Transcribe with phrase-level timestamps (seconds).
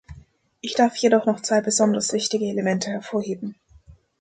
[0.61, 3.53] Ich darf jedoch noch zwei besonders wichtige Elemente hervorheben.